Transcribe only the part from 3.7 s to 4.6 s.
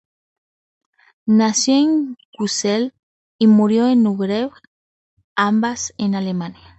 en Nuremberg